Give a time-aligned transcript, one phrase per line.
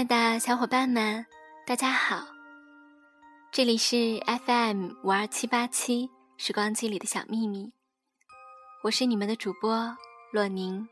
[0.00, 1.26] 亲爱的小伙伴们，
[1.66, 2.26] 大家好！
[3.52, 7.70] 这里是 FM 五二七八七时光机里的小秘密，
[8.82, 9.94] 我是你们的主播
[10.32, 10.88] 洛宁。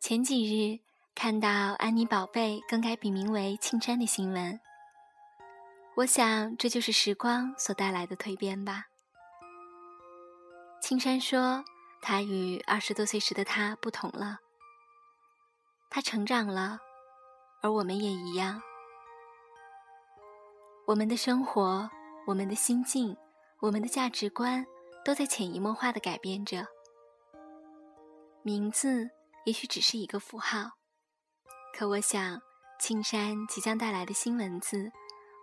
[0.00, 0.80] 前几日
[1.14, 4.58] 看到安妮宝贝更改笔名为庆山的新闻，
[5.94, 8.86] 我想这就是时光所带来的蜕变吧。
[10.82, 11.62] 青山说，
[12.02, 14.40] 他与二十多岁时的他不同了。
[15.90, 16.78] 他成长了，
[17.60, 18.62] 而我们也一样。
[20.86, 21.90] 我们的生活、
[22.26, 23.16] 我们的心境、
[23.58, 24.64] 我们的价值观，
[25.04, 26.64] 都在潜移默化的改变着。
[28.42, 29.10] 名字
[29.44, 30.70] 也许只是一个符号，
[31.76, 32.40] 可我想，
[32.78, 34.90] 青山即将带来的新文字，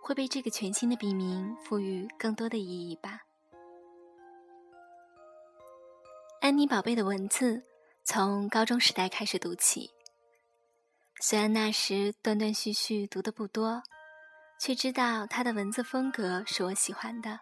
[0.02, 3.20] 会被这个全新的笔名赋予更多的意义吧。
[6.40, 7.62] 安妮宝贝的文字，
[8.04, 9.90] 从高中时代开始读起。
[11.20, 13.82] 虽然那时断断续续读的不多，
[14.60, 17.40] 却知道他的文字风格是我喜欢的。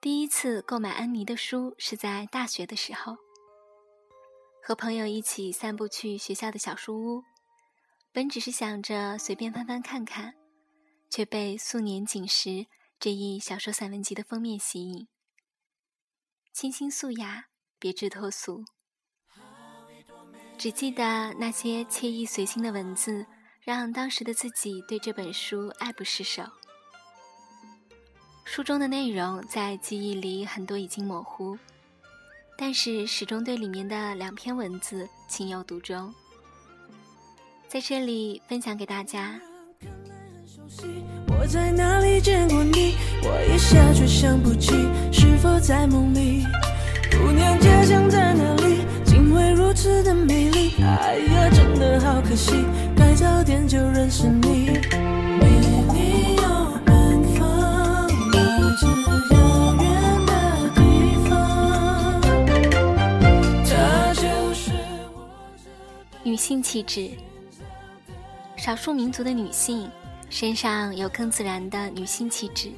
[0.00, 3.16] 第一次购买安妮的书是在大学的时候，
[4.62, 7.24] 和朋友一起散步去学校的小书屋，
[8.12, 10.34] 本只是想着随便翻翻看看，
[11.10, 12.48] 却被《素年锦时》
[13.00, 15.08] 这一小说散文集的封面吸引，
[16.52, 17.46] 清新素雅，
[17.80, 18.64] 别致脱俗。
[20.58, 23.24] 只记得那些惬意随心的文字，
[23.62, 26.42] 让当时的自己对这本书爱不释手。
[28.44, 31.56] 书中的内容在记忆里很多已经模糊，
[32.56, 36.12] 但是始终对里面的两篇文字情有独钟，
[37.68, 39.38] 在这里分享给大家。
[41.28, 42.96] 我在哪里见过你？
[43.22, 44.72] 我一下却想不起，
[45.12, 46.42] 是否在梦里？
[47.12, 48.57] 姑娘家乡在哪
[49.54, 49.60] 里？
[49.60, 52.52] 如此的美丽，哎呀，真的好可惜，
[52.96, 54.78] 该早点就认识你。
[66.22, 67.10] 女性气质，
[68.56, 69.90] 少数民族的女性
[70.28, 72.70] 身上有更自然的女性气质，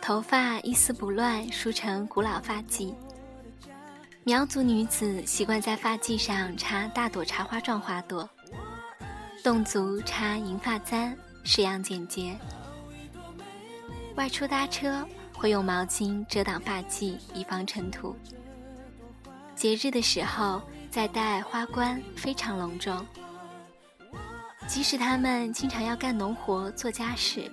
[0.00, 2.94] 头发一丝不乱，梳成古老发髻。
[4.28, 8.28] 苗族女子习惯在发髻上插大朵茶花状花朵，
[9.42, 12.38] 侗族插银发簪，式样简洁。
[14.16, 15.02] 外出搭车
[15.32, 18.14] 会用毛巾遮挡发髻，以防尘土。
[19.54, 20.60] 节日的时候
[20.90, 23.02] 再戴花冠，非常隆重。
[24.66, 27.50] 即使他们经常要干农活、做家事，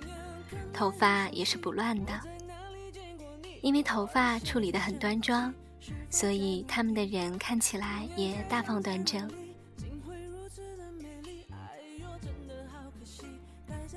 [0.74, 2.12] 头发也是不乱的，
[3.62, 5.50] 因为头发处理得很端庄。
[6.10, 9.30] 所以他们的人看起来也大方端正，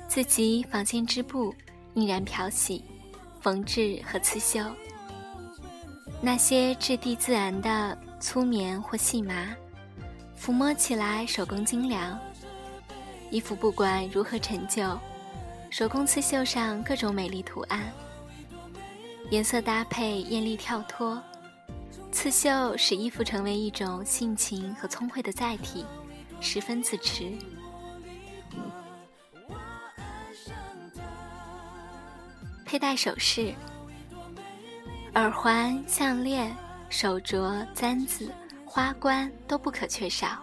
[0.06, 1.54] 自己纺线织布，
[1.94, 2.84] 印染漂洗、
[3.40, 4.64] 缝制和刺绣。
[6.20, 9.56] 那些质地自然的粗棉或细麻，
[10.38, 12.18] 抚摸起来手工精良。
[13.30, 14.98] 衣服不管如何陈旧，
[15.70, 17.80] 手工刺绣上各种美丽图案，
[19.30, 21.22] 颜色搭配艳丽跳脱。
[22.12, 25.86] 刺绣使衣服成为一种性情和聪慧的载体，
[26.40, 27.32] 十分自持。
[32.64, 33.54] 佩戴首饰，
[35.14, 36.54] 耳环、项链、
[36.88, 38.30] 手镯、簪子、
[38.64, 40.38] 花冠都不可缺少。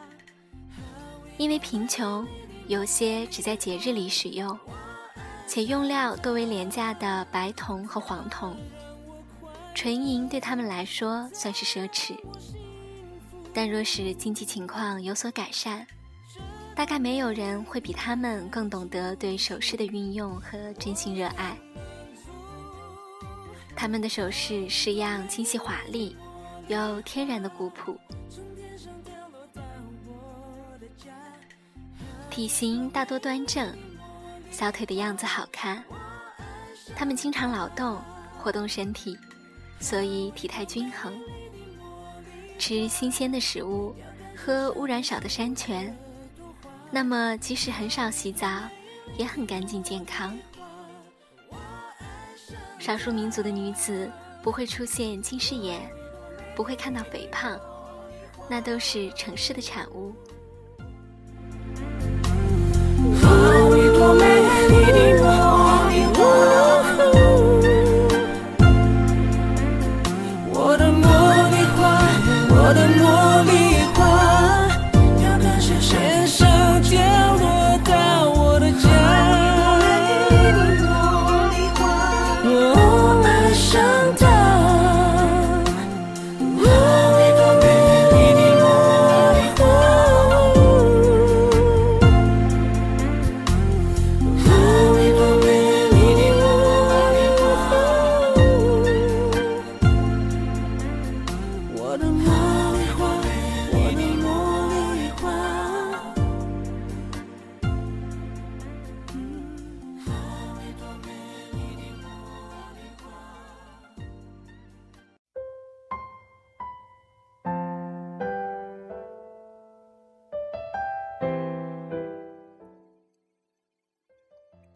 [1.37, 2.25] 因为贫穷，
[2.67, 4.57] 有些只在节日里使用，
[5.45, 8.57] 且用料多为廉价的白铜和黄铜。
[9.77, 12.17] 纯银对他们来说算是奢侈，
[13.53, 15.85] 但若是经济情况有所改善，
[16.75, 21.55] 大概没有人会比他们更懂得对首饰的运用和真心热爱。
[23.75, 26.17] 他们的首饰式样精细华丽，
[26.67, 27.95] 有天然的古朴，
[32.31, 33.71] 体型大多端正，
[34.49, 35.83] 小腿的样子好看。
[36.95, 38.01] 他们经常劳动，
[38.39, 39.15] 活动身体。
[39.79, 41.13] 所以体态均衡，
[42.57, 43.95] 吃新鲜的食物，
[44.35, 45.95] 喝污染少的山泉，
[46.91, 48.47] 那么即使很少洗澡，
[49.17, 50.37] 也很干净健康。
[52.79, 54.09] 少数民族的女子
[54.41, 55.81] 不会出现近视眼，
[56.55, 57.59] 不会看到肥胖，
[58.49, 60.13] 那都是城市的产物。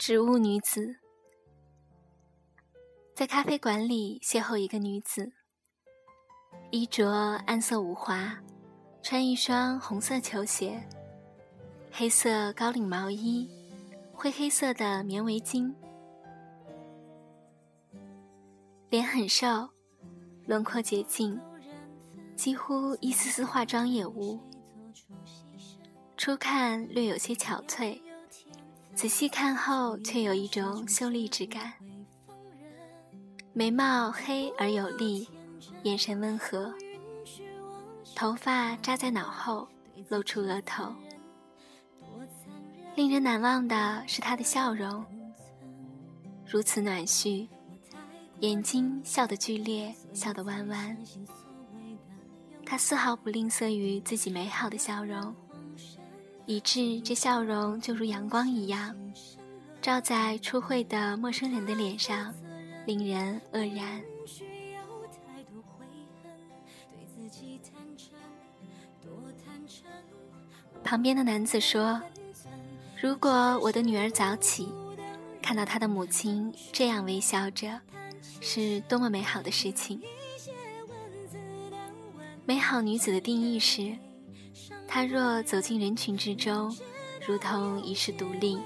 [0.01, 0.95] 植物女子
[3.13, 5.31] 在咖啡馆里邂逅一个女子，
[6.71, 7.07] 衣着
[7.45, 8.35] 暗色无华，
[9.03, 10.81] 穿一双红色球鞋，
[11.91, 13.47] 黑色高领毛衣，
[14.11, 15.71] 灰黑色的棉围巾，
[18.89, 19.69] 脸很瘦，
[20.47, 21.39] 轮廓洁净，
[22.35, 24.39] 几乎一丝丝化妆也无。
[26.17, 28.01] 初看略有些憔悴。
[28.93, 31.73] 仔细看后，却有一种秀丽之感。
[33.53, 35.27] 眉毛黑而有力，
[35.83, 36.73] 眼神温和。
[38.15, 39.67] 头发扎在脑后，
[40.09, 40.93] 露出额头。
[42.95, 45.03] 令人难忘的是她的笑容，
[46.45, 47.47] 如此暖煦，
[48.41, 50.97] 眼睛笑得剧烈，笑得弯弯。
[52.65, 55.33] 她丝毫不吝啬于自己美好的笑容。
[56.51, 58.93] 以致这笑容就如阳光一样，
[59.81, 62.33] 照在初会的陌生人的脸上，
[62.85, 64.01] 令人愕然。
[70.83, 72.01] 旁边的男子说
[73.01, 74.67] ：“如果我的女儿早起，
[75.41, 77.79] 看到她的母亲这样微笑着，
[78.41, 80.01] 是多么美好的事情。”
[82.43, 83.95] 美好女子的定义是。
[84.93, 86.69] 他若走进人群之中，
[87.25, 88.59] 如同遗世独立，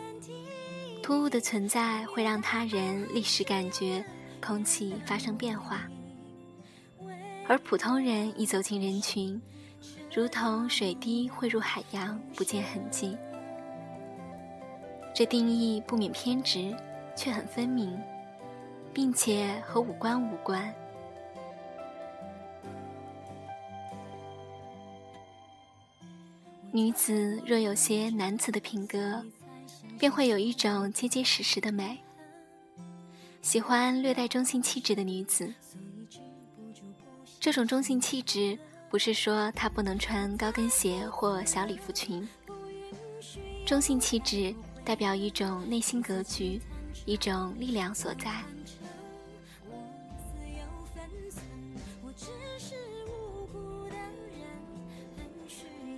[1.04, 4.04] 突兀的存在会让他人立时感觉
[4.44, 5.78] 空气发生变化；
[7.48, 9.40] 而普通人一走进人群，
[10.12, 13.16] 如同水滴汇入海洋，不见痕迹。
[15.14, 16.76] 这定义不免偏执，
[17.16, 17.96] 却很分明，
[18.92, 20.74] 并且和五官无关。
[26.76, 29.24] 女子若有些男子的品格，
[29.98, 31.98] 便会有一种结结实实的美。
[33.42, 35.54] 喜欢略带中性气质的女子，
[37.40, 42.28] 这种中性气质不是说她不能穿高跟鞋或小礼服裙。
[43.66, 44.54] 中性气质
[44.84, 46.60] 代表一种内心格局，
[47.06, 48.44] 一种力量所在。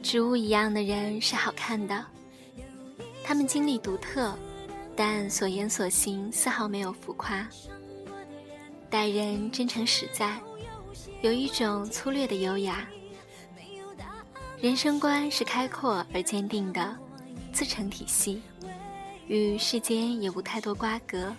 [0.07, 2.05] 植物一样的人是好看的，
[3.25, 4.33] 他们经历独特，
[4.95, 7.45] 但所言所行丝毫没有浮夸，
[8.89, 10.39] 待人真诚实在，
[11.19, 12.87] 有一种粗略的优雅。
[14.61, 16.97] 人生观是开阔而坚定的，
[17.51, 18.41] 自成体系，
[19.27, 21.35] 与世间也无太多瓜葛。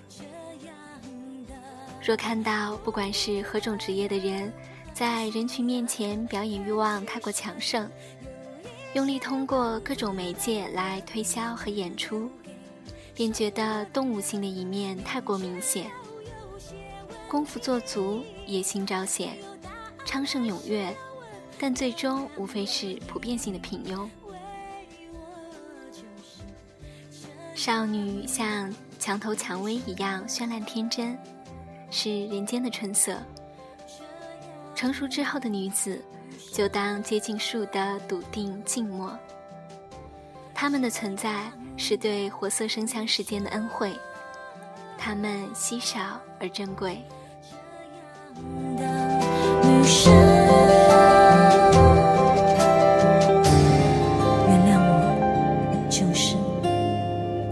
[2.04, 4.52] 若看到不管是何种职业的人，
[4.92, 7.90] 在人群面前表演欲望太过强盛。
[8.98, 12.28] 用力通过各种媒介来推销和演出，
[13.14, 15.88] 便觉得动物性的一面太过明显。
[17.28, 19.38] 功夫做足，野心昭显，
[20.04, 20.92] 昌盛踊跃，
[21.60, 24.08] 但最终无非是普遍性的平庸。
[27.54, 31.16] 少女像墙头蔷薇一样绚烂天真，
[31.88, 33.16] 是人间的春色。
[34.78, 36.00] 成熟之后的女子。
[36.52, 39.10] 就当接近树的笃定静默，
[40.54, 43.92] 他们的存在是对活色生香世间的恩惠，
[44.96, 47.02] 他们稀少而珍贵。
[49.64, 50.14] 女生，
[54.46, 56.36] 原谅我，就是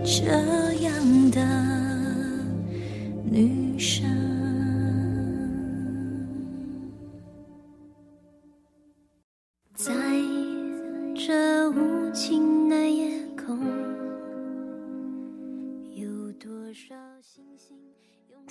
[0.05, 0.31] 这
[0.85, 0.95] 样。
[1.31, 1.45] 的
[3.25, 4.07] 女生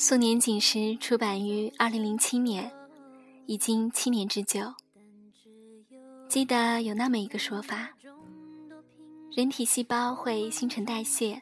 [0.07, 2.71] 素年锦时出版于二零零七年，
[3.47, 4.71] 已经七年之久。
[6.29, 7.89] 记得有那么一个说法：
[9.35, 11.41] 人体细胞会新陈代谢，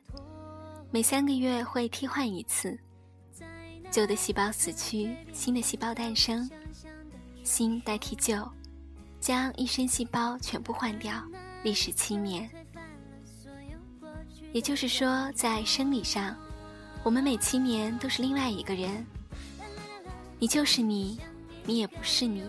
[0.91, 2.79] 每三个月会替换一次，
[3.91, 6.50] 旧的细胞死去，新的细胞诞生，
[7.43, 8.50] 新代替旧，
[9.20, 11.22] 将一身细胞全部换掉，
[11.63, 12.50] 历时七年。
[14.53, 16.34] 也就是说，在生理上。
[17.03, 19.05] 我们每七年都是另外一个人，
[20.39, 21.19] 你就是你，
[21.65, 22.43] 你也不是你。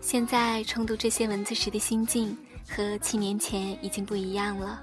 [0.00, 2.36] 现在重读这些文字时的心境
[2.68, 4.82] 和七年前已经不一样了。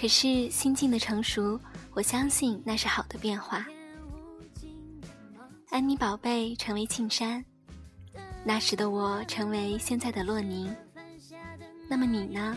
[0.00, 1.58] 可是心境的成熟，
[1.92, 3.66] 我相信那是好的变化。
[5.70, 7.44] 安妮宝贝成为庆山，
[8.44, 10.72] 那时的我成为现在的洛宁。
[11.88, 12.56] 那么你呢？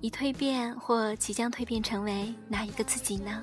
[0.00, 3.42] 已蜕变或即将蜕变成为哪一个自己呢？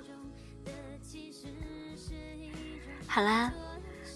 [3.08, 3.52] 好啦，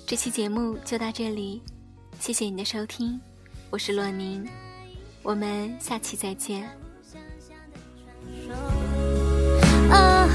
[0.06, 1.62] 这期节目就到这里，
[2.20, 3.20] 谢谢你的收听，
[3.70, 4.48] 我是洛宁，
[5.22, 6.70] 我们下期再见。
[9.90, 10.28] 啊